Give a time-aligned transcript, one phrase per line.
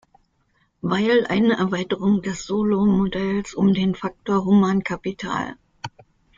[0.81, 5.55] Weil eine Erweiterung des Solow-Modells um den Faktor Humankapital.